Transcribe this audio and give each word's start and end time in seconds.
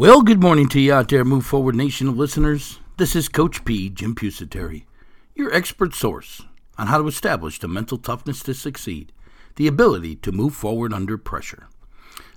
Well, 0.00 0.22
good 0.22 0.40
morning 0.40 0.66
to 0.70 0.80
you 0.80 0.94
out 0.94 1.10
there, 1.10 1.26
Move 1.26 1.44
Forward 1.44 1.74
Nation 1.74 2.08
of 2.08 2.16
listeners. 2.16 2.78
This 2.96 3.14
is 3.14 3.28
Coach 3.28 3.66
P, 3.66 3.90
Jim 3.90 4.14
Pusateri, 4.14 4.84
your 5.34 5.52
expert 5.52 5.94
source 5.94 6.40
on 6.78 6.86
how 6.86 6.96
to 6.96 7.06
establish 7.06 7.58
the 7.58 7.68
mental 7.68 7.98
toughness 7.98 8.42
to 8.44 8.54
succeed, 8.54 9.12
the 9.56 9.66
ability 9.66 10.16
to 10.16 10.32
move 10.32 10.54
forward 10.54 10.94
under 10.94 11.18
pressure. 11.18 11.68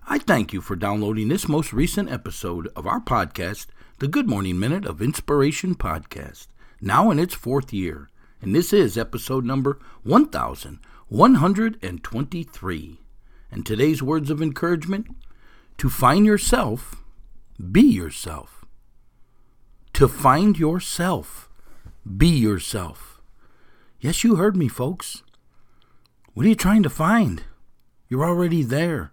I 0.06 0.20
thank 0.20 0.52
you 0.52 0.60
for 0.60 0.76
downloading 0.76 1.30
this 1.30 1.48
most 1.48 1.72
recent 1.72 2.12
episode 2.12 2.68
of 2.76 2.86
our 2.86 3.00
podcast, 3.00 3.68
the 4.00 4.10
Good 4.10 4.28
Morning 4.28 4.60
Minute 4.60 4.86
of 4.86 5.02
Inspiration 5.02 5.74
Podcast, 5.74 6.48
now 6.82 7.12
in 7.12 7.20
its 7.20 7.34
fourth 7.34 7.72
year, 7.72 8.10
and 8.42 8.54
this 8.54 8.74
is 8.74 8.98
episode 8.98 9.46
number 9.46 9.80
1123. 10.04 13.00
And 13.50 13.66
today's 13.66 14.04
words 14.04 14.30
of 14.30 14.42
encouragement 14.42 15.08
to 15.78 15.90
find 15.90 16.26
yourself 16.26 17.00
be 17.72 17.82
yourself. 17.82 18.66
To 19.94 20.08
find 20.08 20.58
yourself, 20.58 21.50
be 22.18 22.28
yourself. 22.28 23.22
Yes, 24.00 24.24
you 24.24 24.36
heard 24.36 24.56
me, 24.56 24.68
folks. 24.68 25.24
What 26.34 26.46
are 26.46 26.50
you 26.50 26.56
trying 26.56 26.84
to 26.84 26.90
find? 26.90 27.44
You're 28.10 28.26
already 28.26 28.64
there. 28.64 29.12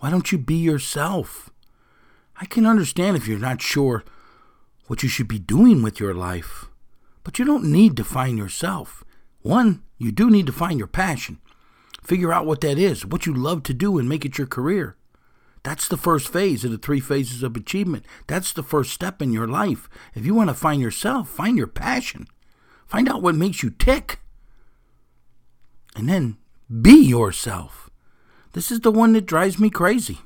Why 0.00 0.10
don't 0.10 0.32
you 0.32 0.38
be 0.38 0.56
yourself? 0.56 1.50
I 2.36 2.46
can 2.46 2.66
understand 2.66 3.16
if 3.16 3.28
you're 3.28 3.38
not 3.38 3.62
sure 3.62 4.02
what 4.88 5.02
you 5.02 5.08
should 5.08 5.28
be 5.28 5.38
doing 5.38 5.82
with 5.82 6.00
your 6.00 6.12
life, 6.12 6.66
but 7.22 7.38
you 7.38 7.44
don't 7.44 7.70
need 7.70 7.96
to 7.96 8.04
find 8.04 8.36
yourself. 8.36 9.04
One, 9.42 9.84
you 9.98 10.10
do 10.10 10.28
need 10.28 10.46
to 10.46 10.52
find 10.52 10.78
your 10.78 10.88
passion. 10.88 11.38
Figure 12.02 12.32
out 12.32 12.46
what 12.46 12.60
that 12.62 12.78
is, 12.78 13.06
what 13.06 13.26
you 13.26 13.32
love 13.32 13.62
to 13.62 13.74
do, 13.74 13.98
and 13.98 14.08
make 14.08 14.24
it 14.24 14.38
your 14.38 14.46
career. 14.48 14.96
That's 15.62 15.86
the 15.86 15.96
first 15.96 16.28
phase 16.32 16.64
of 16.64 16.72
the 16.72 16.78
three 16.78 17.00
phases 17.00 17.42
of 17.42 17.56
achievement. 17.56 18.04
That's 18.26 18.52
the 18.52 18.64
first 18.64 18.92
step 18.92 19.22
in 19.22 19.32
your 19.32 19.46
life. 19.46 19.88
If 20.14 20.26
you 20.26 20.34
want 20.34 20.50
to 20.50 20.54
find 20.54 20.82
yourself, 20.82 21.28
find 21.28 21.56
your 21.56 21.68
passion. 21.68 22.26
Find 22.86 23.08
out 23.08 23.22
what 23.22 23.36
makes 23.36 23.62
you 23.62 23.70
tick. 23.70 24.18
And 25.94 26.08
then 26.08 26.36
be 26.80 26.94
yourself. 26.94 27.90
This 28.54 28.70
is 28.70 28.80
the 28.80 28.90
one 28.90 29.12
that 29.12 29.26
drives 29.26 29.58
me 29.58 29.70
crazy. 29.70 30.18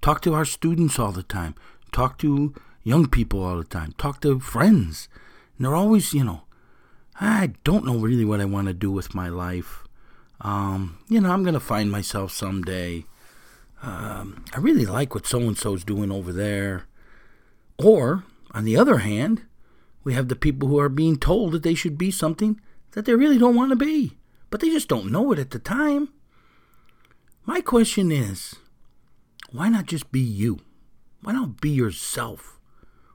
Talk 0.00 0.20
to 0.22 0.34
our 0.34 0.44
students 0.44 0.98
all 0.98 1.12
the 1.12 1.22
time. 1.22 1.54
Talk 1.90 2.18
to 2.18 2.54
young 2.82 3.08
people 3.08 3.42
all 3.42 3.56
the 3.56 3.64
time. 3.64 3.92
Talk 3.98 4.20
to 4.22 4.38
friends. 4.40 5.08
And 5.56 5.66
they're 5.66 5.74
always, 5.74 6.14
you 6.14 6.24
know, 6.24 6.42
I 7.20 7.52
don't 7.64 7.84
know 7.84 7.98
really 7.98 8.24
what 8.24 8.40
I 8.40 8.44
want 8.44 8.68
to 8.68 8.74
do 8.74 8.90
with 8.90 9.14
my 9.14 9.28
life. 9.28 9.84
Um, 10.40 10.98
you 11.08 11.20
know, 11.20 11.30
I'm 11.30 11.42
going 11.42 11.54
to 11.54 11.60
find 11.60 11.90
myself 11.90 12.32
someday 12.32 13.04
um, 13.82 14.44
I 14.54 14.58
really 14.58 14.86
like 14.86 15.14
what 15.14 15.26
so 15.26 15.40
and 15.40 15.58
so's 15.58 15.84
doing 15.84 16.12
over 16.12 16.32
there. 16.32 16.86
Or, 17.78 18.24
on 18.52 18.64
the 18.64 18.76
other 18.76 18.98
hand, 18.98 19.42
we 20.04 20.14
have 20.14 20.28
the 20.28 20.36
people 20.36 20.68
who 20.68 20.78
are 20.78 20.88
being 20.88 21.16
told 21.16 21.52
that 21.52 21.64
they 21.64 21.74
should 21.74 21.98
be 21.98 22.10
something 22.10 22.60
that 22.92 23.04
they 23.04 23.14
really 23.14 23.38
don't 23.38 23.56
want 23.56 23.70
to 23.70 23.76
be, 23.76 24.16
but 24.50 24.60
they 24.60 24.68
just 24.68 24.88
don't 24.88 25.10
know 25.10 25.32
it 25.32 25.38
at 25.38 25.50
the 25.50 25.58
time. 25.58 26.10
My 27.44 27.60
question 27.60 28.12
is 28.12 28.54
why 29.50 29.68
not 29.68 29.86
just 29.86 30.12
be 30.12 30.20
you? 30.20 30.60
Why 31.22 31.32
not 31.32 31.60
be 31.60 31.70
yourself? 31.70 32.58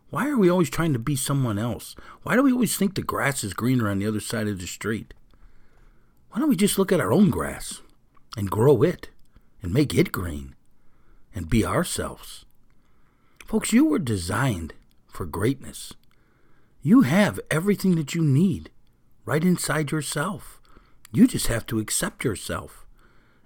Why 0.09 0.29
are 0.29 0.38
we 0.38 0.49
always 0.49 0.69
trying 0.69 0.94
to 0.94 0.99
be 0.99 1.16
someone 1.16 1.57
else? 1.57 1.95
Why 2.23 2.35
do 2.35 2.44
we 2.44 2.51
always 2.51 2.78
think 2.78 2.95
the 2.95 3.01
grass 3.01 3.44
is 3.44 3.53
greener 3.53 3.89
on 3.89 3.99
the 3.99 4.07
other 4.07 4.19
side 4.19 4.47
of 4.47 4.59
the 4.59 4.67
street? 4.67 5.13
Why 6.31 6.39
don't 6.39 6.49
we 6.49 6.55
just 6.55 6.78
look 6.78 6.91
at 6.91 6.99
our 6.99 7.11
own 7.11 7.29
grass 7.29 7.81
and 8.38 8.51
grow 8.51 8.84
it 8.84 9.09
and 9.61 9.73
make 9.73 9.94
it 9.94 10.11
green? 10.11 10.55
And 11.37 11.47
be 11.51 11.63
ourselves. 11.63 12.45
Folks, 13.45 13.71
you 13.71 13.85
were 13.85 13.99
designed 13.99 14.73
for 15.07 15.27
greatness. 15.27 15.93
You 16.81 17.01
have 17.01 17.39
everything 17.51 17.95
that 17.95 18.15
you 18.15 18.23
need 18.23 18.71
right 19.23 19.43
inside 19.43 19.91
yourself. 19.91 20.59
You 21.11 21.27
just 21.27 21.45
have 21.45 21.67
to 21.67 21.77
accept 21.77 22.23
yourself 22.23 22.87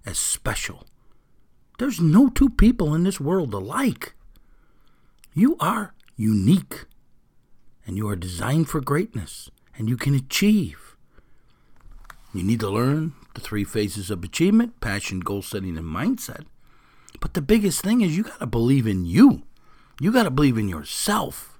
as 0.06 0.18
special. 0.18 0.88
There's 1.80 2.00
no 2.00 2.30
two 2.30 2.50
people 2.50 2.96
in 2.96 3.04
this 3.04 3.20
world 3.20 3.54
alike. 3.54 4.14
You 5.34 5.58
are 5.60 5.94
unique, 6.16 6.86
and 7.86 7.98
you 7.98 8.08
are 8.08 8.16
designed 8.16 8.70
for 8.70 8.80
greatness, 8.80 9.52
and 9.78 9.90
you 9.90 9.98
can 9.98 10.16
achieve. 10.16 10.96
You 12.34 12.44
need 12.44 12.62
to 12.62 12.70
learn 12.70 13.16
the 13.36 13.42
three 13.42 13.66
phases 13.66 14.10
of 14.10 14.24
achievement 14.24 14.80
passion, 14.80 15.20
goal 15.20 15.42
setting, 15.42 15.78
and 15.78 15.86
mindset. 15.86 16.46
But 17.20 17.34
the 17.34 17.42
biggest 17.42 17.82
thing 17.82 18.02
is 18.02 18.16
you 18.16 18.24
got 18.24 18.40
to 18.40 18.48
believe 18.48 18.88
in 18.88 19.06
you. 19.06 19.44
You 20.00 20.12
got 20.12 20.24
to 20.24 20.32
believe 20.32 20.58
in 20.58 20.68
yourself. 20.68 21.60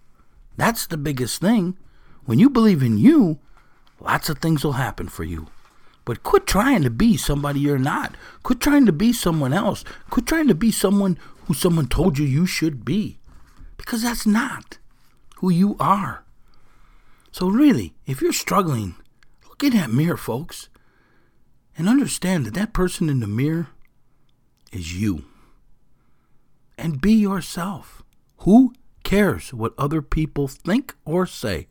That's 0.58 0.88
the 0.88 0.98
biggest 0.98 1.42
thing. 1.42 1.78
When 2.26 2.40
you 2.40 2.50
believe 2.50 2.82
in 2.82 2.98
you, 2.98 3.40
lots 4.00 4.30
of 4.30 4.40
things 4.40 4.64
will 4.64 4.74
happen 4.74 5.08
for 5.08 5.24
you. 5.24 5.48
But 6.06 6.24
quit 6.24 6.48
trying 6.48 6.84
to 6.84 6.90
be 6.90 7.18
somebody 7.18 7.60
you're 7.60 7.78
not. 7.78 8.16
Quit 8.44 8.60
trying 8.60 8.86
to 8.86 8.92
be 8.92 9.14
someone 9.14 9.54
else. 9.54 9.84
Quit 10.10 10.26
trying 10.26 10.48
to 10.48 10.56
be 10.56 10.72
someone 10.72 11.18
who 11.46 11.54
someone 11.54 11.88
told 11.88 12.18
you 12.18 12.26
you 12.26 12.46
should 12.46 12.84
be. 12.84 13.20
Because 13.78 14.02
that's 14.02 14.26
not 14.26 14.78
who 15.38 15.52
you 15.52 15.76
are. 15.80 16.24
So, 17.32 17.48
really, 17.48 17.94
if 18.06 18.22
you're 18.22 18.34
struggling, 18.34 18.96
look 19.48 19.64
in 19.64 19.74
that 19.74 19.92
mirror, 19.92 20.18
folks, 20.18 20.70
and 21.78 21.88
understand 21.88 22.46
that 22.46 22.54
that 22.56 22.74
person 22.74 23.10
in 23.10 23.20
the 23.20 23.28
mirror 23.28 23.68
is 24.72 25.00
you 25.00 25.26
and 26.78 27.02
be 27.02 27.14
yourself. 27.14 28.04
Who 28.40 28.74
cares 29.04 29.54
what 29.54 29.74
other 29.78 30.02
people 30.02 30.48
think 30.48 30.96
or 31.06 31.26
say? 31.26 31.68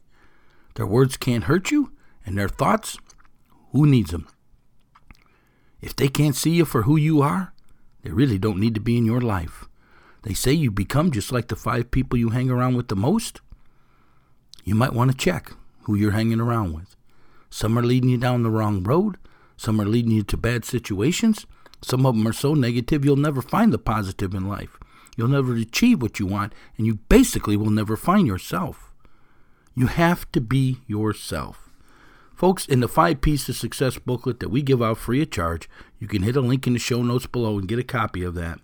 Their 0.74 0.86
words 0.86 1.16
can't 1.16 1.44
hurt 1.44 1.70
you, 1.70 1.92
and 2.24 2.38
their 2.38 2.48
thoughts, 2.48 2.98
who 3.72 3.86
needs 3.86 4.10
them? 4.10 4.28
If 5.80 5.96
they 5.96 6.08
can't 6.08 6.36
see 6.36 6.50
you 6.50 6.64
for 6.64 6.82
who 6.82 6.96
you 6.96 7.22
are, 7.22 7.52
they 8.02 8.10
really 8.10 8.38
don't 8.38 8.60
need 8.60 8.74
to 8.74 8.80
be 8.80 8.96
in 8.96 9.04
your 9.04 9.20
life. 9.20 9.66
They 10.22 10.34
say 10.34 10.52
you 10.52 10.70
become 10.70 11.10
just 11.10 11.32
like 11.32 11.48
the 11.48 11.56
five 11.56 11.90
people 11.90 12.18
you 12.18 12.30
hang 12.30 12.50
around 12.50 12.76
with 12.76 12.88
the 12.88 12.96
most. 12.96 13.40
You 14.64 14.74
might 14.74 14.92
want 14.92 15.10
to 15.10 15.16
check 15.16 15.52
who 15.82 15.94
you're 15.94 16.12
hanging 16.12 16.40
around 16.40 16.74
with. 16.74 16.96
Some 17.48 17.78
are 17.78 17.82
leading 17.82 18.10
you 18.10 18.18
down 18.18 18.42
the 18.42 18.50
wrong 18.50 18.82
road, 18.82 19.16
some 19.56 19.80
are 19.80 19.86
leading 19.86 20.12
you 20.12 20.22
to 20.22 20.36
bad 20.38 20.64
situations. 20.64 21.46
Some 21.82 22.06
of 22.06 22.14
them 22.14 22.26
are 22.26 22.32
so 22.32 22.54
negative 22.54 23.04
you'll 23.04 23.16
never 23.16 23.42
find 23.42 23.72
the 23.72 23.78
positive 23.78 24.34
in 24.34 24.48
life. 24.48 24.78
You'll 25.20 25.28
never 25.28 25.54
achieve 25.54 26.00
what 26.00 26.18
you 26.18 26.24
want, 26.24 26.54
and 26.78 26.86
you 26.86 26.94
basically 27.10 27.54
will 27.54 27.68
never 27.68 27.94
find 27.94 28.26
yourself. 28.26 28.90
You 29.74 29.88
have 29.88 30.32
to 30.32 30.40
be 30.40 30.78
yourself. 30.86 31.68
Folks, 32.34 32.64
in 32.64 32.80
the 32.80 32.88
five 32.88 33.20
pieces 33.20 33.58
success 33.58 33.98
booklet 33.98 34.40
that 34.40 34.48
we 34.48 34.62
give 34.62 34.80
out 34.80 34.96
free 34.96 35.20
of 35.20 35.30
charge, 35.30 35.68
you 35.98 36.08
can 36.08 36.22
hit 36.22 36.36
a 36.36 36.40
link 36.40 36.66
in 36.66 36.72
the 36.72 36.78
show 36.78 37.02
notes 37.02 37.26
below 37.26 37.58
and 37.58 37.68
get 37.68 37.78
a 37.78 37.82
copy 37.82 38.22
of 38.22 38.34
that. 38.36 38.60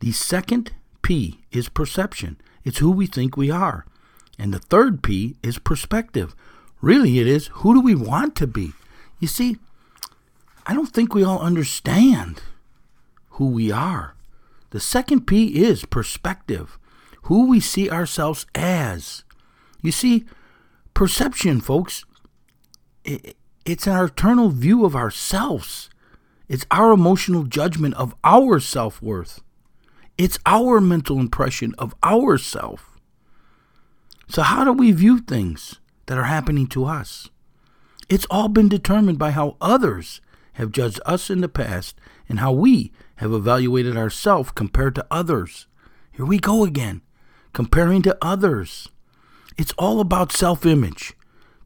The 0.00 0.12
second 0.12 0.72
P 1.00 1.40
is 1.50 1.70
perception. 1.70 2.38
It's 2.62 2.80
who 2.80 2.90
we 2.90 3.06
think 3.06 3.38
we 3.38 3.50
are. 3.50 3.86
And 4.38 4.52
the 4.52 4.58
third 4.58 5.02
P 5.02 5.36
is 5.42 5.58
perspective. 5.58 6.36
Really, 6.82 7.20
it 7.20 7.26
is 7.26 7.46
who 7.54 7.72
do 7.72 7.80
we 7.80 7.94
want 7.94 8.36
to 8.36 8.46
be? 8.46 8.72
You 9.18 9.28
see, 9.28 9.56
I 10.66 10.74
don't 10.74 10.92
think 10.92 11.14
we 11.14 11.24
all 11.24 11.40
understand 11.40 12.42
who 13.30 13.46
we 13.46 13.72
are. 13.72 14.13
The 14.74 14.80
second 14.80 15.28
P 15.28 15.62
is 15.62 15.84
perspective, 15.84 16.80
who 17.26 17.46
we 17.46 17.60
see 17.60 17.88
ourselves 17.88 18.44
as. 18.56 19.22
You 19.82 19.92
see, 19.92 20.24
perception, 20.94 21.60
folks, 21.60 22.04
it's 23.04 23.86
our 23.86 24.06
eternal 24.06 24.48
view 24.48 24.84
of 24.84 24.96
ourselves. 24.96 25.90
It's 26.48 26.66
our 26.72 26.90
emotional 26.90 27.44
judgment 27.44 27.94
of 27.94 28.16
our 28.24 28.58
self 28.58 29.00
worth. 29.00 29.42
It's 30.18 30.40
our 30.44 30.80
mental 30.80 31.20
impression 31.20 31.76
of 31.78 31.94
ourself. 32.02 32.98
So, 34.28 34.42
how 34.42 34.64
do 34.64 34.72
we 34.72 34.90
view 34.90 35.20
things 35.20 35.78
that 36.06 36.18
are 36.18 36.24
happening 36.24 36.66
to 36.70 36.84
us? 36.84 37.30
It's 38.08 38.26
all 38.28 38.48
been 38.48 38.68
determined 38.68 39.20
by 39.20 39.30
how 39.30 39.56
others 39.60 40.20
have 40.54 40.72
judged 40.72 40.98
us 41.06 41.30
in 41.30 41.42
the 41.42 41.48
past 41.48 41.94
and 42.28 42.38
how 42.38 42.52
we 42.52 42.92
have 43.16 43.32
evaluated 43.32 43.96
ourselves 43.96 44.50
compared 44.52 44.94
to 44.94 45.06
others. 45.10 45.66
Here 46.12 46.26
we 46.26 46.38
go 46.38 46.64
again, 46.64 47.02
comparing 47.52 48.02
to 48.02 48.16
others. 48.22 48.88
It's 49.56 49.72
all 49.78 50.00
about 50.00 50.32
self 50.32 50.66
image, 50.66 51.14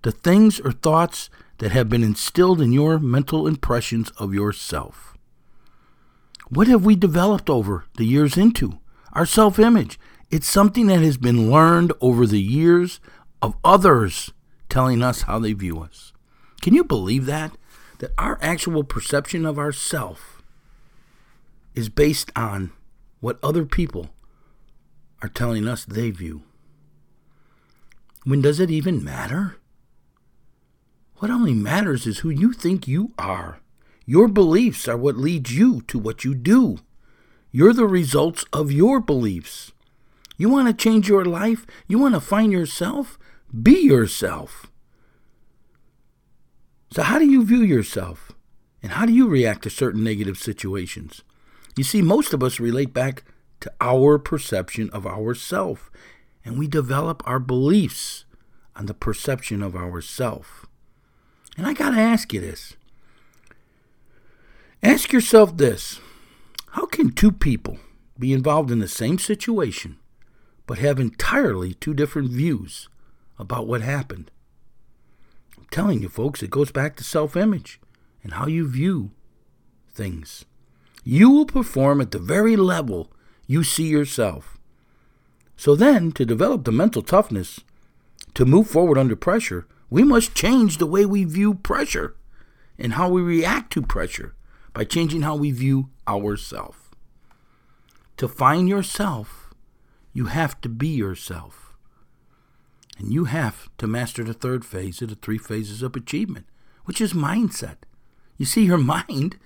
the 0.02 0.12
things 0.12 0.60
or 0.60 0.72
thoughts 0.72 1.30
that 1.58 1.72
have 1.72 1.88
been 1.88 2.04
instilled 2.04 2.60
in 2.60 2.72
your 2.72 2.98
mental 2.98 3.46
impressions 3.46 4.10
of 4.18 4.34
yourself. 4.34 5.16
What 6.48 6.68
have 6.68 6.84
we 6.84 6.96
developed 6.96 7.50
over 7.50 7.84
the 7.96 8.06
years 8.06 8.36
into? 8.36 8.78
Our 9.12 9.26
self 9.26 9.58
image. 9.58 9.98
It's 10.30 10.48
something 10.48 10.86
that 10.88 11.00
has 11.00 11.16
been 11.16 11.50
learned 11.50 11.92
over 12.00 12.26
the 12.26 12.40
years 12.40 13.00
of 13.40 13.56
others 13.64 14.32
telling 14.68 15.02
us 15.02 15.22
how 15.22 15.38
they 15.38 15.54
view 15.54 15.80
us. 15.80 16.12
Can 16.60 16.74
you 16.74 16.84
believe 16.84 17.26
that? 17.26 17.52
That 17.98 18.12
our 18.18 18.38
actual 18.42 18.84
perception 18.84 19.46
of 19.46 19.58
ourself 19.58 20.37
is 21.78 21.88
based 21.88 22.32
on 22.34 22.72
what 23.20 23.38
other 23.40 23.64
people 23.64 24.10
are 25.22 25.28
telling 25.28 25.68
us 25.68 25.84
they 25.84 26.10
view. 26.10 26.42
When 28.24 28.42
does 28.42 28.58
it 28.58 28.68
even 28.68 29.04
matter? 29.04 29.58
What 31.18 31.30
only 31.30 31.54
matters 31.54 32.04
is 32.04 32.18
who 32.18 32.30
you 32.30 32.52
think 32.52 32.88
you 32.88 33.12
are. 33.16 33.60
Your 34.06 34.26
beliefs 34.26 34.88
are 34.88 34.96
what 34.96 35.16
leads 35.16 35.56
you 35.56 35.82
to 35.82 36.00
what 36.00 36.24
you 36.24 36.34
do. 36.34 36.78
You're 37.52 37.72
the 37.72 37.86
results 37.86 38.44
of 38.52 38.72
your 38.72 38.98
beliefs. 38.98 39.70
You 40.36 40.48
want 40.48 40.66
to 40.66 40.74
change 40.74 41.08
your 41.08 41.24
life? 41.24 41.64
You 41.86 42.00
want 42.00 42.14
to 42.14 42.20
find 42.20 42.50
yourself? 42.50 43.20
Be 43.62 43.78
yourself. 43.78 44.66
So, 46.90 47.02
how 47.02 47.20
do 47.20 47.26
you 47.30 47.44
view 47.44 47.62
yourself? 47.62 48.32
And 48.82 48.92
how 48.92 49.06
do 49.06 49.12
you 49.12 49.28
react 49.28 49.62
to 49.62 49.70
certain 49.70 50.02
negative 50.02 50.38
situations? 50.38 51.22
You 51.78 51.84
see, 51.84 52.02
most 52.02 52.34
of 52.34 52.42
us 52.42 52.58
relate 52.58 52.92
back 52.92 53.22
to 53.60 53.72
our 53.80 54.18
perception 54.18 54.90
of 54.90 55.06
ourself, 55.06 55.92
and 56.44 56.58
we 56.58 56.66
develop 56.66 57.22
our 57.24 57.38
beliefs 57.38 58.24
on 58.74 58.86
the 58.86 58.94
perception 58.94 59.62
of 59.62 59.76
ourself. 59.76 60.66
And 61.56 61.68
I 61.68 61.74
got 61.74 61.90
to 61.90 62.00
ask 62.00 62.32
you 62.32 62.40
this. 62.40 62.74
Ask 64.82 65.12
yourself 65.12 65.56
this 65.56 66.00
How 66.70 66.84
can 66.84 67.12
two 67.12 67.30
people 67.30 67.78
be 68.18 68.32
involved 68.32 68.72
in 68.72 68.80
the 68.80 68.88
same 68.88 69.20
situation 69.20 69.98
but 70.66 70.78
have 70.78 70.98
entirely 70.98 71.74
two 71.74 71.94
different 71.94 72.30
views 72.30 72.88
about 73.38 73.68
what 73.68 73.82
happened? 73.82 74.32
I'm 75.56 75.66
telling 75.70 76.02
you, 76.02 76.08
folks, 76.08 76.42
it 76.42 76.50
goes 76.50 76.72
back 76.72 76.96
to 76.96 77.04
self 77.04 77.36
image 77.36 77.80
and 78.24 78.32
how 78.32 78.48
you 78.48 78.66
view 78.66 79.12
things. 79.88 80.44
You 81.10 81.30
will 81.30 81.46
perform 81.46 82.02
at 82.02 82.10
the 82.10 82.18
very 82.18 82.54
level 82.54 83.10
you 83.46 83.64
see 83.64 83.86
yourself. 83.86 84.58
So 85.56 85.74
then, 85.74 86.12
to 86.12 86.26
develop 86.26 86.64
the 86.64 86.70
mental 86.70 87.00
toughness 87.00 87.60
to 88.34 88.44
move 88.44 88.68
forward 88.68 88.98
under 88.98 89.16
pressure, 89.16 89.66
we 89.88 90.04
must 90.04 90.34
change 90.34 90.76
the 90.76 90.84
way 90.84 91.06
we 91.06 91.24
view 91.24 91.54
pressure 91.54 92.14
and 92.78 92.92
how 92.92 93.08
we 93.08 93.22
react 93.22 93.72
to 93.72 93.80
pressure 93.80 94.34
by 94.74 94.84
changing 94.84 95.22
how 95.22 95.34
we 95.34 95.50
view 95.50 95.88
ourselves. 96.06 96.76
To 98.18 98.28
find 98.28 98.68
yourself, 98.68 99.54
you 100.12 100.26
have 100.26 100.60
to 100.60 100.68
be 100.68 100.88
yourself. 100.88 101.74
And 102.98 103.10
you 103.10 103.24
have 103.24 103.70
to 103.78 103.86
master 103.86 104.24
the 104.24 104.34
third 104.34 104.62
phase 104.62 105.00
of 105.00 105.08
the 105.08 105.14
three 105.14 105.38
phases 105.38 105.80
of 105.80 105.96
achievement, 105.96 106.44
which 106.84 107.00
is 107.00 107.14
mindset. 107.14 107.78
You 108.36 108.44
see, 108.44 108.66
your 108.66 108.76
mind 108.96 109.38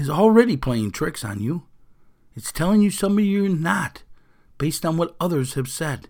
is 0.00 0.08
already 0.10 0.56
playing 0.56 0.90
tricks 0.90 1.24
on 1.24 1.40
you. 1.40 1.64
It's 2.34 2.52
telling 2.52 2.80
you 2.80 2.90
somebody 2.90 3.28
you're 3.28 3.48
not 3.48 4.02
based 4.56 4.86
on 4.86 4.96
what 4.96 5.14
others 5.20 5.54
have 5.54 5.68
said. 5.68 6.08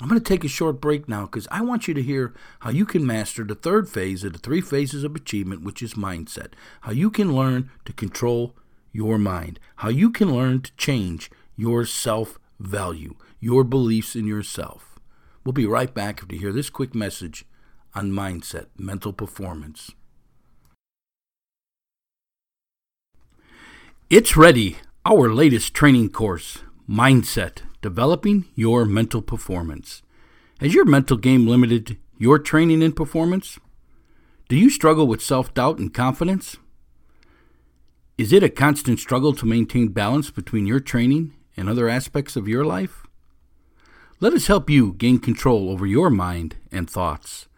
I'm 0.00 0.08
going 0.08 0.20
to 0.20 0.24
take 0.24 0.42
a 0.42 0.48
short 0.48 0.80
break 0.80 1.08
now 1.08 1.22
because 1.22 1.46
I 1.50 1.60
want 1.60 1.86
you 1.86 1.94
to 1.94 2.02
hear 2.02 2.34
how 2.60 2.70
you 2.70 2.86
can 2.86 3.06
master 3.06 3.44
the 3.44 3.54
third 3.54 3.88
phase 3.88 4.24
of 4.24 4.32
the 4.32 4.38
three 4.38 4.60
phases 4.60 5.04
of 5.04 5.14
achievement, 5.14 5.62
which 5.62 5.82
is 5.82 5.94
mindset. 5.94 6.54
How 6.80 6.92
you 6.92 7.10
can 7.10 7.36
learn 7.36 7.70
to 7.84 7.92
control 7.92 8.56
your 8.90 9.18
mind. 9.18 9.60
How 9.76 9.88
you 9.90 10.10
can 10.10 10.34
learn 10.34 10.62
to 10.62 10.74
change 10.76 11.30
your 11.54 11.84
self 11.84 12.38
value, 12.58 13.14
your 13.38 13.62
beliefs 13.64 14.16
in 14.16 14.26
yourself. 14.26 14.98
We'll 15.44 15.52
be 15.52 15.66
right 15.66 15.92
back 15.92 16.26
to 16.26 16.36
hear 16.36 16.52
this 16.52 16.70
quick 16.70 16.94
message 16.94 17.44
on 17.94 18.10
mindset, 18.12 18.66
mental 18.78 19.12
performance. 19.12 19.92
It's 24.12 24.36
ready, 24.36 24.76
our 25.06 25.32
latest 25.32 25.72
training 25.72 26.10
course, 26.10 26.58
Mindset 26.86 27.62
developing 27.80 28.44
your 28.54 28.84
mental 28.84 29.22
performance. 29.22 30.02
Has 30.60 30.74
your 30.74 30.84
mental 30.84 31.16
game 31.16 31.46
limited 31.46 31.96
your 32.18 32.38
training 32.38 32.82
and 32.82 32.94
performance? 32.94 33.58
Do 34.50 34.56
you 34.56 34.68
struggle 34.68 35.06
with 35.06 35.22
self 35.22 35.54
doubt 35.54 35.78
and 35.78 35.94
confidence? 35.94 36.58
Is 38.18 38.34
it 38.34 38.42
a 38.42 38.50
constant 38.50 38.98
struggle 38.98 39.32
to 39.32 39.46
maintain 39.46 39.88
balance 39.88 40.30
between 40.30 40.66
your 40.66 40.80
training 40.80 41.32
and 41.56 41.66
other 41.66 41.88
aspects 41.88 42.36
of 42.36 42.46
your 42.46 42.66
life? 42.66 43.06
Let 44.20 44.34
us 44.34 44.46
help 44.46 44.68
you 44.68 44.92
gain 44.92 45.20
control 45.20 45.70
over 45.70 45.86
your 45.86 46.10
mind 46.10 46.56
and 46.70 46.86
thoughts. 46.90 47.48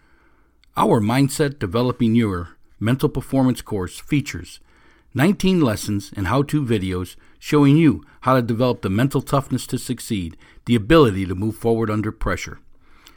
Our 0.77 1.01
Mindset 1.01 1.59
Developing 1.59 2.15
Your 2.15 2.51
Mental 2.79 3.09
Performance 3.09 3.61
course 3.61 3.99
features 3.99 4.61
19 5.15 5.61
lessons 5.61 6.13
and 6.17 6.27
how 6.27 6.43
to 6.43 6.65
videos 6.65 7.15
showing 7.39 7.77
you 7.77 8.03
how 8.23 8.35
to 8.35 8.43
develop 8.43 8.83
the 8.83 8.91
mental 8.91 9.23
toughness 9.23 9.67
to 9.69 9.79
succeed, 9.79 10.37
the 10.67 10.75
ability 10.75 11.25
to 11.27 11.35
move 11.35 11.57
forward 11.57 11.89
under 11.91 12.11
pressure. 12.11 12.59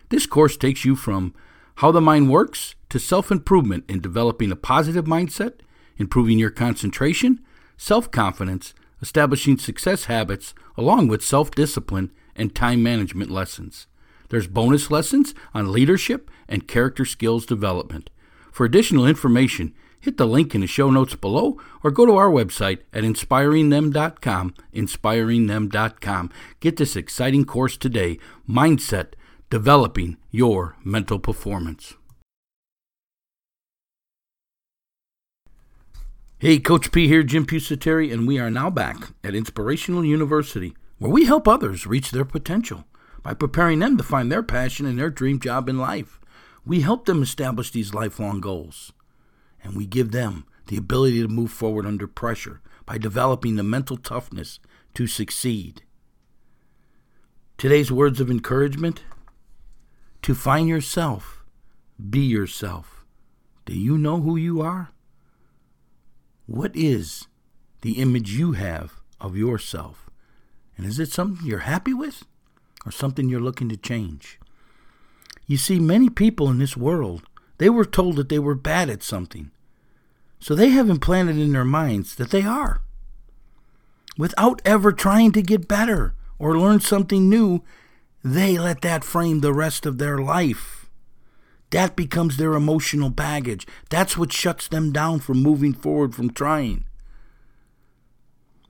This 0.10 0.26
course 0.26 0.56
takes 0.56 0.86
you 0.86 0.96
from 0.96 1.34
how 1.76 1.92
the 1.92 2.02
mind 2.02 2.30
works 2.30 2.76
to 2.90 3.00
self 3.00 3.32
improvement 3.32 3.86
in 3.90 4.00
developing 4.00 4.52
a 4.52 4.56
positive 4.56 5.06
mindset, 5.06 5.54
improving 5.98 6.38
your 6.38 6.52
concentration, 6.52 7.40
self 7.78 8.12
confidence, 8.12 8.74
establishing 9.02 9.58
success 9.58 10.06
habits, 10.06 10.54
along 10.78 11.08
with 11.08 11.26
self 11.26 11.52
discipline 11.52 12.12
and 12.36 12.54
time 12.54 12.84
management 12.84 13.32
lessons. 13.32 13.88
There's 14.30 14.48
bonus 14.48 14.92
lessons 14.92 15.34
on 15.54 15.72
leadership 15.72 16.30
and 16.48 16.68
character 16.68 17.06
skills 17.06 17.46
development. 17.46 18.10
For 18.52 18.66
additional 18.66 19.08
information, 19.08 19.74
hit 20.00 20.18
the 20.18 20.26
link 20.26 20.56
in 20.56 20.62
the 20.62 20.68
show 20.68 20.90
notes 20.90 21.16
below 21.16 21.60
or 21.84 21.92
go 21.92 22.06
to 22.06 22.16
our 22.16 22.30
website 22.30 22.80
at 22.94 23.04
inspiringthem.com, 23.04 24.54
inspiringthem.com. 24.74 26.32
Get 26.60 26.78
this 26.78 26.96
exciting 26.96 27.46
course 27.46 27.78
today, 27.78 28.18
Mindset, 28.50 29.14
Developing 29.50 30.18
Your 30.32 30.76
Mental 30.84 31.20
Performance. 31.20 31.96
Hey, 36.40 36.60
Coach 36.60 36.92
P 36.92 37.08
here, 37.08 37.24
Jim 37.24 37.48
Pusateri, 37.48 38.14
and 38.14 38.28
we 38.28 38.38
are 38.38 38.52
now 38.52 38.70
back 38.70 39.14
at 39.24 39.34
Inspirational 39.34 40.06
University, 40.06 40.76
where 41.00 41.10
we 41.10 41.26
help 41.26 41.48
others 41.48 41.88
reach 41.88 42.12
their 42.12 42.26
potential 42.26 42.86
by 43.24 43.34
preparing 43.34 43.80
them 43.80 43.98
to 43.98 44.04
find 44.04 44.32
their 44.32 44.44
passion 44.44 44.86
and 44.86 45.00
their 45.00 45.10
dream 45.10 45.40
job 45.40 45.68
in 45.68 45.80
life. 45.80 46.20
We 46.64 46.82
help 46.82 47.06
them 47.06 47.24
establish 47.24 47.72
these 47.72 47.94
lifelong 47.94 48.40
goals 48.40 48.92
and 49.64 49.76
we 49.76 49.86
give 49.86 50.12
them 50.12 50.46
the 50.68 50.78
ability 50.78 51.22
to 51.22 51.28
move 51.28 51.52
forward 51.52 51.86
under 51.86 52.08
pressure 52.08 52.62
by 52.86 52.98
developing 52.98 53.56
the 53.56 53.64
mental 53.64 53.98
toughness 53.98 54.60
to 54.94 55.08
succeed. 55.08 55.84
Today's 57.58 57.92
words 57.92 58.20
of 58.20 58.30
encouragement 58.30 59.04
To 60.22 60.36
find 60.36 60.68
yourself, 60.68 61.44
be 62.10 62.20
yourself. 62.20 63.06
Do 63.66 63.74
you 63.74 63.98
know 63.98 64.22
who 64.22 64.36
you 64.36 64.62
are? 64.62 64.92
What 66.46 66.76
is 66.76 67.28
the 67.82 67.94
image 67.94 68.32
you 68.32 68.54
have 68.54 69.02
of 69.20 69.36
yourself? 69.36 70.10
And 70.78 70.86
is 70.86 71.00
it 71.00 71.12
something 71.12 71.46
you're 71.46 71.60
happy 71.60 71.94
with 71.94 72.24
or 72.86 72.92
something 72.92 73.28
you're 73.28 73.42
looking 73.42 73.70
to 73.70 73.78
change? 73.78 74.40
You 75.46 75.58
see, 75.58 75.80
many 75.80 76.10
people 76.10 76.50
in 76.50 76.60
this 76.60 76.78
world, 76.78 77.24
they 77.58 77.70
were 77.70 77.86
told 77.86 78.16
that 78.16 78.30
they 78.30 78.40
were 78.40 78.56
bad 78.56 78.90
at 78.90 79.04
something. 79.04 79.52
So 80.40 80.54
they 80.54 80.70
have 80.70 80.90
implanted 80.90 81.38
in 81.38 81.54
their 81.54 81.66
minds 81.66 82.16
that 82.16 82.30
they 82.30 82.44
are. 82.44 82.82
Without 84.18 84.62
ever 84.66 84.92
trying 84.92 85.32
to 85.34 85.42
get 85.42 85.68
better 85.68 86.14
or 86.40 86.58
learn 86.58 86.80
something 86.80 87.30
new, 87.30 87.64
they 88.24 88.58
let 88.58 88.82
that 88.82 89.04
frame 89.04 89.40
the 89.40 89.54
rest 89.54 89.86
of 89.86 89.98
their 89.98 90.18
life. 90.18 90.90
That 91.72 91.96
becomes 91.96 92.38
their 92.38 92.54
emotional 92.54 93.10
baggage. 93.10 93.68
That's 93.90 94.18
what 94.18 94.32
shuts 94.32 94.68
them 94.68 94.92
down 94.92 95.20
from 95.20 95.44
moving 95.44 95.74
forward, 95.74 96.16
from 96.16 96.32
trying. 96.32 96.86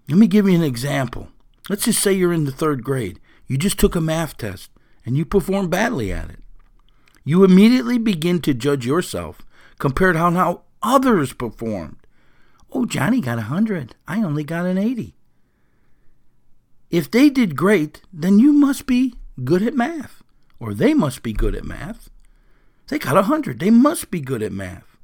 Let 0.10 0.18
me 0.18 0.28
give 0.28 0.48
you 0.48 0.56
an 0.56 0.64
example. 0.64 1.30
Let's 1.70 1.86
just 1.86 2.02
say 2.02 2.14
you're 2.14 2.34
in 2.34 2.46
the 2.46 2.52
third 2.52 2.84
grade. 2.84 3.20
You 3.46 3.58
just 3.58 3.78
took 3.78 3.96
a 3.96 4.02
math 4.02 4.38
test 4.38 4.72
and 5.06 5.18
you 5.18 5.26
performed 5.26 5.70
badly 5.70 6.12
at 6.12 6.30
it. 6.30 6.40
You 7.28 7.44
immediately 7.44 7.98
begin 7.98 8.40
to 8.44 8.54
judge 8.54 8.86
yourself 8.86 9.42
compared 9.80 10.16
to 10.16 10.20
how 10.20 10.62
others 10.82 11.34
performed. 11.34 11.98
Oh, 12.72 12.86
Johnny 12.86 13.20
got 13.20 13.38
a 13.38 13.52
100. 13.52 13.96
I 14.08 14.24
only 14.24 14.46
got 14.46 14.66
an 14.66 14.78
80. 14.78 15.14
If 16.90 17.12
they 17.12 17.30
did 17.30 17.58
great, 17.58 18.02
then 18.14 18.40
you 18.40 18.54
must 18.54 18.86
be 18.86 19.14
good 19.44 19.62
at 19.62 19.74
math, 19.74 20.24
or 20.58 20.74
they 20.74 20.94
must 20.94 21.22
be 21.22 21.34
good 21.34 21.54
at 21.54 21.66
math. 21.66 22.10
They 22.88 22.98
got 22.98 23.18
a 23.18 23.28
100. 23.28 23.60
They 23.60 23.72
must 23.72 24.10
be 24.10 24.22
good 24.22 24.42
at 24.42 24.54
math. 24.54 24.96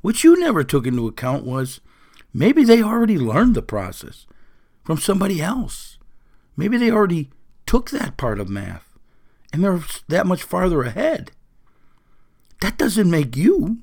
What 0.00 0.24
you 0.24 0.36
never 0.40 0.64
took 0.64 0.84
into 0.84 1.06
account 1.06 1.44
was 1.44 1.80
maybe 2.34 2.64
they 2.64 2.82
already 2.82 3.18
learned 3.18 3.54
the 3.54 3.62
process 3.62 4.26
from 4.82 4.98
somebody 4.98 5.40
else. 5.40 5.96
Maybe 6.56 6.76
they 6.76 6.90
already 6.90 7.30
took 7.66 7.90
that 7.90 8.16
part 8.16 8.40
of 8.40 8.48
math 8.48 8.98
and 9.52 9.62
they're 9.62 9.84
that 10.08 10.26
much 10.26 10.42
farther 10.42 10.82
ahead. 10.82 11.30
That 12.62 12.78
doesn't 12.78 13.10
make 13.10 13.36
you 13.36 13.78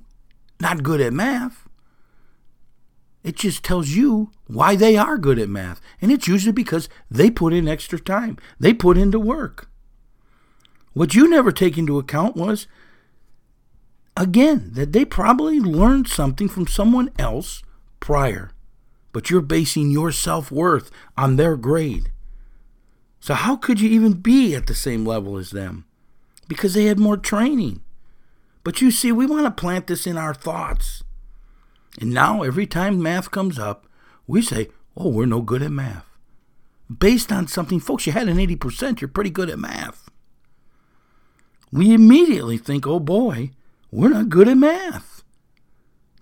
not 0.59 0.83
good 0.83 0.99
at 0.99 1.13
math. 1.13 1.67
It 3.23 3.35
just 3.35 3.63
tells 3.63 3.89
you 3.89 4.31
why 4.47 4.75
they 4.75 4.97
are 4.97 5.17
good 5.17 5.37
at 5.37 5.49
math. 5.49 5.79
And 6.01 6.11
it's 6.11 6.27
usually 6.27 6.53
because 6.53 6.89
they 7.11 7.29
put 7.29 7.53
in 7.53 7.67
extra 7.67 7.99
time, 7.99 8.37
they 8.59 8.73
put 8.73 8.97
into 8.97 9.19
work. 9.19 9.69
What 10.93 11.13
you 11.13 11.29
never 11.29 11.51
take 11.51 11.77
into 11.77 11.99
account 11.99 12.35
was, 12.35 12.65
again, 14.17 14.71
that 14.73 14.93
they 14.93 15.05
probably 15.05 15.59
learned 15.59 16.07
something 16.07 16.49
from 16.49 16.65
someone 16.65 17.11
else 17.19 17.61
prior 17.99 18.51
but 19.11 19.29
you're 19.29 19.41
basing 19.41 19.91
your 19.91 20.11
self 20.11 20.51
worth 20.51 20.91
on 21.17 21.35
their 21.35 21.55
grade. 21.57 22.11
So, 23.19 23.33
how 23.33 23.55
could 23.55 23.79
you 23.81 23.89
even 23.89 24.13
be 24.13 24.55
at 24.55 24.67
the 24.67 24.75
same 24.75 25.05
level 25.05 25.37
as 25.37 25.51
them? 25.51 25.85
Because 26.47 26.73
they 26.73 26.85
had 26.85 26.99
more 26.99 27.17
training. 27.17 27.81
But 28.69 28.81
you 28.81 28.91
see, 28.91 29.11
we 29.11 29.25
want 29.25 29.45
to 29.45 29.61
plant 29.61 29.87
this 29.87 30.05
in 30.05 30.15
our 30.15 30.35
thoughts. 30.35 31.03
And 31.99 32.11
now, 32.13 32.43
every 32.43 32.67
time 32.67 33.01
math 33.01 33.31
comes 33.31 33.57
up, 33.57 33.87
we 34.27 34.43
say, 34.43 34.67
oh, 34.95 35.09
we're 35.09 35.25
no 35.25 35.41
good 35.41 35.63
at 35.63 35.71
math. 35.71 36.05
Based 36.87 37.31
on 37.31 37.47
something, 37.47 37.79
folks, 37.79 38.05
you 38.05 38.13
had 38.13 38.29
an 38.29 38.37
80%, 38.37 39.01
you're 39.01 39.07
pretty 39.07 39.31
good 39.31 39.49
at 39.49 39.57
math. 39.57 40.11
We 41.71 41.95
immediately 41.95 42.59
think, 42.59 42.85
oh 42.85 42.99
boy, 42.99 43.49
we're 43.89 44.09
not 44.09 44.29
good 44.29 44.47
at 44.47 44.57
math. 44.57 45.23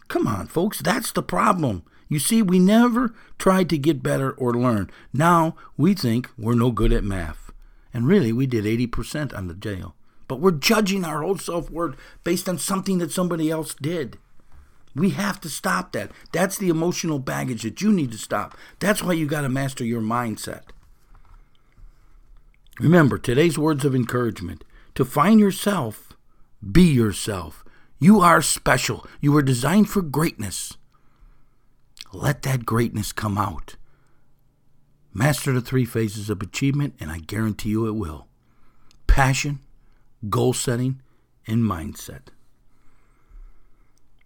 Come 0.08 0.26
on, 0.26 0.48
folks, 0.48 0.80
that's 0.80 1.12
the 1.12 1.24
problem. 1.24 1.84
You 2.08 2.18
see, 2.18 2.42
we 2.42 2.60
never 2.60 3.14
tried 3.38 3.70
to 3.72 3.78
get 3.78 4.02
better 4.02 4.32
or 4.32 4.54
learn. 4.54 4.90
Now 5.12 5.58
we 5.76 5.94
think 5.94 6.30
we're 6.38 6.56
no 6.56 6.72
good 6.72 6.94
at 6.94 7.04
math. 7.04 7.52
And 7.94 8.08
really, 8.08 8.32
we 8.32 8.48
did 8.48 8.64
80% 8.64 9.38
on 9.38 9.50
the 9.50 9.54
jail. 9.54 9.97
But 10.28 10.40
we're 10.40 10.52
judging 10.52 11.06
our 11.06 11.22
whole 11.22 11.38
self 11.38 11.70
worth 11.70 11.96
based 12.24 12.50
on 12.50 12.58
something 12.58 12.98
that 13.00 13.12
somebody 13.12 13.50
else 13.50 13.74
did. 13.76 14.18
We 14.96 15.12
have 15.12 15.40
to 15.42 15.50
stop 15.50 15.92
that. 15.92 16.12
That's 16.32 16.58
the 16.58 16.70
emotional 16.70 17.20
baggage 17.20 17.64
that 17.64 17.82
you 17.82 17.92
need 17.92 18.12
to 18.12 18.18
stop. 18.18 18.58
That's 18.80 19.04
why 19.04 19.14
you 19.14 19.28
got 19.28 19.42
to 19.42 19.50
master 19.50 19.86
your 19.86 20.02
mindset. 20.02 20.64
Remember 22.80 23.18
today's 23.18 23.58
words 23.58 23.86
of 23.86 23.96
encouragement 23.96 24.64
to 24.96 25.06
find 25.06 25.40
yourself, 25.40 26.14
be 26.72 26.84
yourself. 26.84 27.64
You 28.00 28.22
are 28.22 28.42
special. 28.42 29.06
You 29.22 29.32
were 29.32 29.42
designed 29.42 29.90
for 29.90 30.02
greatness. 30.02 30.78
Let 32.14 32.44
that 32.44 32.66
greatness 32.66 33.12
come 33.12 33.38
out. 33.38 33.76
Master 35.14 35.52
the 35.52 35.62
three 35.62 35.86
phases 35.86 36.30
of 36.30 36.42
achievement, 36.42 36.96
and 37.00 37.12
I 37.12 37.20
guarantee 37.20 37.70
you 37.70 37.88
it 37.88 37.96
will 37.96 38.28
passion, 39.18 39.60
goal 40.30 40.54
setting, 40.54 41.02
and 41.46 41.64
mindset. 41.64 42.28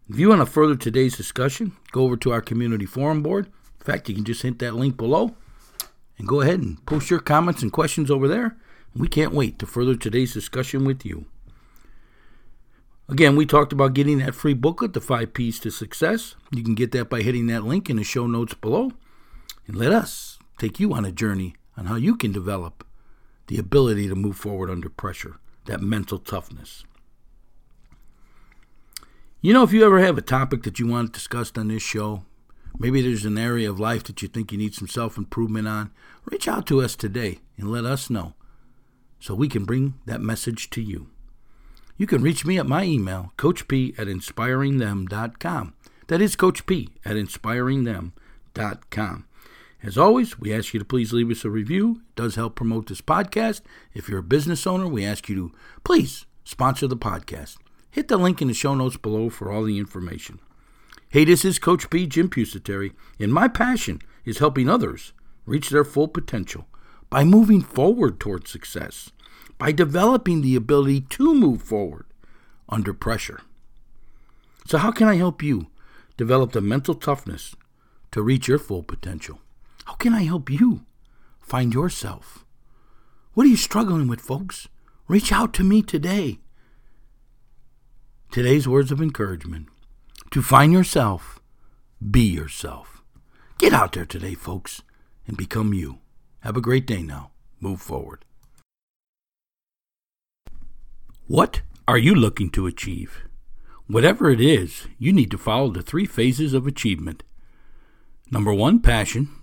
If 0.09 0.19
you 0.19 0.29
want 0.29 0.41
to 0.41 0.45
further 0.45 0.75
today's 0.75 1.15
discussion, 1.15 1.73
go 1.91 2.03
over 2.03 2.17
to 2.17 2.31
our 2.31 2.41
community 2.41 2.85
forum 2.85 3.23
board. 3.23 3.45
In 3.79 3.85
fact, 3.85 4.09
you 4.09 4.15
can 4.15 4.25
just 4.25 4.41
hit 4.41 4.59
that 4.59 4.75
link 4.75 4.97
below 4.97 5.35
and 6.17 6.27
go 6.27 6.41
ahead 6.41 6.59
and 6.59 6.85
post 6.85 7.09
your 7.09 7.19
comments 7.19 7.61
and 7.61 7.71
questions 7.71 8.11
over 8.11 8.27
there. 8.27 8.57
We 8.95 9.07
can't 9.07 9.33
wait 9.33 9.57
to 9.59 9.65
further 9.65 9.95
today's 9.95 10.33
discussion 10.33 10.83
with 10.83 11.05
you. 11.05 11.25
Again, 13.07 13.35
we 13.35 13.45
talked 13.45 13.73
about 13.73 13.93
getting 13.93 14.19
that 14.19 14.35
free 14.35 14.53
booklet, 14.53 14.93
The 14.93 15.01
Five 15.01 15.33
P's 15.33 15.59
to 15.59 15.71
Success. 15.71 16.35
You 16.51 16.63
can 16.63 16.75
get 16.75 16.91
that 16.91 17.09
by 17.09 17.21
hitting 17.21 17.47
that 17.47 17.63
link 17.63 17.89
in 17.89 17.97
the 17.97 18.03
show 18.03 18.27
notes 18.27 18.53
below. 18.53 18.91
And 19.67 19.75
let 19.75 19.91
us 19.91 20.39
take 20.57 20.79
you 20.79 20.93
on 20.93 21.05
a 21.05 21.11
journey 21.11 21.55
on 21.75 21.87
how 21.87 21.95
you 21.95 22.15
can 22.15 22.31
develop 22.31 22.85
the 23.47 23.57
ability 23.57 24.07
to 24.07 24.15
move 24.15 24.37
forward 24.37 24.69
under 24.69 24.87
pressure, 24.87 25.39
that 25.65 25.81
mental 25.81 26.17
toughness. 26.17 26.83
You 29.41 29.53
know, 29.53 29.63
if 29.63 29.73
you 29.73 29.85
ever 29.85 29.99
have 29.99 30.17
a 30.17 30.21
topic 30.21 30.63
that 30.63 30.79
you 30.79 30.87
want 30.87 31.13
discussed 31.13 31.57
on 31.57 31.69
this 31.69 31.81
show, 31.81 32.23
maybe 32.77 33.01
there's 33.01 33.25
an 33.25 33.37
area 33.37 33.69
of 33.69 33.79
life 33.79 34.03
that 34.03 34.21
you 34.21 34.27
think 34.27 34.51
you 34.51 34.57
need 34.57 34.75
some 34.75 34.87
self 34.87 35.17
improvement 35.17 35.67
on, 35.67 35.91
reach 36.25 36.47
out 36.47 36.67
to 36.67 36.81
us 36.81 36.95
today 36.95 37.39
and 37.57 37.71
let 37.71 37.85
us 37.85 38.09
know 38.09 38.33
so 39.19 39.33
we 39.33 39.47
can 39.47 39.65
bring 39.65 39.95
that 40.05 40.21
message 40.21 40.69
to 40.71 40.81
you. 40.81 41.07
You 41.97 42.07
can 42.07 42.21
reach 42.21 42.45
me 42.45 42.57
at 42.57 42.67
my 42.67 42.83
email, 42.83 43.31
coachp 43.37 43.99
at 43.99 44.07
inspiringthem.com. 44.07 45.73
That 46.07 46.21
is 46.21 46.35
Coach 46.35 46.65
P 46.65 46.89
at 47.05 47.15
inspiringthem.com. 47.15 49.25
As 49.83 49.97
always, 49.97 50.39
we 50.39 50.53
ask 50.53 50.73
you 50.73 50.79
to 50.79 50.85
please 50.85 51.11
leave 51.11 51.31
us 51.31 51.43
a 51.43 51.49
review. 51.49 52.01
It 52.09 52.15
does 52.15 52.35
help 52.35 52.55
promote 52.55 52.87
this 52.87 53.01
podcast. 53.01 53.61
If 53.95 54.07
you're 54.07 54.19
a 54.19 54.23
business 54.23 54.67
owner, 54.67 54.87
we 54.87 55.03
ask 55.03 55.27
you 55.27 55.35
to 55.35 55.51
please 55.83 56.27
sponsor 56.43 56.87
the 56.87 56.95
podcast. 56.95 57.57
Hit 57.89 58.07
the 58.07 58.17
link 58.17 58.41
in 58.41 58.47
the 58.47 58.53
show 58.53 58.75
notes 58.75 58.97
below 58.97 59.29
for 59.29 59.51
all 59.51 59.63
the 59.63 59.79
information. 59.79 60.39
Hey, 61.09 61.25
this 61.25 61.43
is 61.43 61.57
Coach 61.57 61.89
P, 61.89 62.05
Jim 62.05 62.29
Pusateri, 62.29 62.93
and 63.19 63.33
my 63.33 63.47
passion 63.47 64.01
is 64.23 64.37
helping 64.37 64.69
others 64.69 65.13
reach 65.47 65.69
their 65.69 65.83
full 65.83 66.07
potential 66.07 66.67
by 67.09 67.23
moving 67.23 67.61
forward 67.61 68.19
towards 68.19 68.51
success 68.51 69.11
by 69.57 69.71
developing 69.71 70.41
the 70.41 70.55
ability 70.55 71.01
to 71.01 71.35
move 71.35 71.61
forward 71.61 72.05
under 72.69 72.93
pressure. 72.93 73.41
So, 74.65 74.77
how 74.77 74.91
can 74.91 75.07
I 75.07 75.15
help 75.15 75.43
you 75.43 75.67
develop 76.17 76.51
the 76.51 76.61
mental 76.61 76.95
toughness 76.95 77.55
to 78.11 78.21
reach 78.21 78.47
your 78.47 78.57
full 78.57 78.83
potential? 78.83 79.39
How 79.91 79.97
can 79.97 80.13
I 80.13 80.23
help 80.23 80.49
you 80.49 80.85
find 81.41 81.73
yourself? 81.73 82.45
What 83.33 83.45
are 83.45 83.49
you 83.49 83.57
struggling 83.57 84.07
with, 84.07 84.21
folks? 84.21 84.69
Reach 85.09 85.33
out 85.33 85.53
to 85.55 85.65
me 85.65 85.81
today. 85.81 86.39
Today's 88.31 88.69
words 88.69 88.93
of 88.93 89.01
encouragement 89.01 89.67
to 90.31 90.41
find 90.41 90.71
yourself, 90.71 91.41
be 91.99 92.21
yourself. 92.21 93.03
Get 93.57 93.73
out 93.73 93.91
there 93.91 94.05
today, 94.05 94.33
folks, 94.33 94.81
and 95.27 95.35
become 95.35 95.73
you. 95.73 95.99
Have 96.39 96.55
a 96.55 96.61
great 96.61 96.87
day 96.87 97.01
now. 97.01 97.31
Move 97.59 97.81
forward. 97.81 98.23
What 101.27 101.63
are 101.85 101.97
you 101.97 102.15
looking 102.15 102.49
to 102.51 102.65
achieve? 102.65 103.25
Whatever 103.87 104.29
it 104.31 104.39
is, 104.39 104.87
you 104.97 105.11
need 105.11 105.29
to 105.31 105.37
follow 105.37 105.69
the 105.69 105.81
three 105.81 106.05
phases 106.05 106.53
of 106.53 106.65
achievement. 106.65 107.23
Number 108.31 108.53
one, 108.53 108.79
passion. 108.79 109.27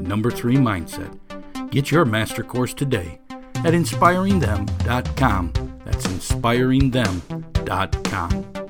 Number 0.00 0.30
three, 0.30 0.56
mindset. 0.56 1.18
Get 1.70 1.90
your 1.90 2.04
master 2.04 2.42
course 2.42 2.74
today 2.74 3.18
at 3.30 3.74
inspiringthem.com. 3.74 5.52
That's 5.84 6.06
inspiringthem.com. 6.06 8.61